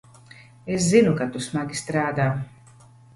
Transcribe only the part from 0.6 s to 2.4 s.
Es zinu, ka tu smagi strādā.